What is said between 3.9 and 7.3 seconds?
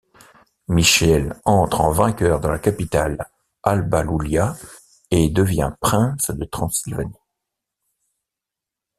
Iulia et devient prince de Transylvanie.